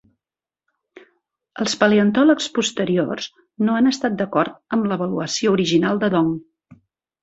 [1.65, 3.29] Els paleontòlegs posteriors
[3.69, 6.39] no han estat d'acord amb l'avaluació original de Dong.